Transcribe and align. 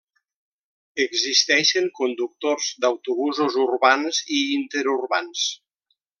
Existeixen 1.03 1.89
conductors 1.99 2.71
d'autobusos 2.87 3.59
urbans 3.67 4.23
i 4.39 4.41
interurbans. 4.57 5.47